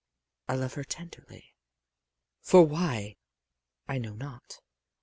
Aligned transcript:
I 0.49 0.55
love 0.55 0.73
her 0.73 0.83
tenderly. 0.83 1.53
For 2.41 2.63
why, 2.65 3.17
I 3.87 3.99
know 3.99 4.15
not. 4.15 4.59